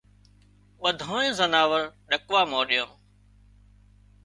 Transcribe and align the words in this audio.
ٻڌانئي 0.81 1.29
زناور 1.39 1.81
ڏڪوا 2.09 2.41
مانڏيا 2.51 2.85